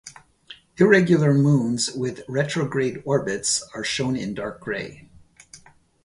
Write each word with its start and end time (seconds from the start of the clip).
Irregular 0.77 1.31
moons 1.31 1.91
with 1.91 2.23
retrograde 2.27 3.03
orbits 3.05 3.61
are 3.75 3.83
shown 3.83 4.15
in 4.15 4.33
dark 4.33 4.59
grey. 4.59 5.11